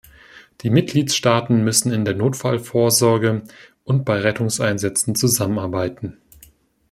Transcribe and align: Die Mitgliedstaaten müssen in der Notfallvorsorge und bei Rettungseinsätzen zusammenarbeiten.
Die 0.61 0.71
Mitgliedstaaten 0.71 1.63
müssen 1.63 1.91
in 1.91 2.05
der 2.05 2.15
Notfallvorsorge 2.15 3.43
und 3.83 4.03
bei 4.03 4.19
Rettungseinsätzen 4.19 5.13
zusammenarbeiten. 5.13 6.17